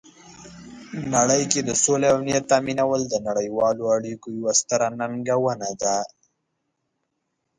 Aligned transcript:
نړۍ 1.13 1.43
کې 1.51 1.61
د 1.63 1.71
سولې 1.83 2.05
او 2.09 2.15
امنیت 2.19 2.43
تامینول 2.51 3.01
د 3.07 3.15
نړیوالو 3.27 3.83
اړیکو 3.97 4.27
یوه 4.37 4.53
ستره 4.59 4.87
ننګونه 4.99 5.69
ده. 5.81 5.95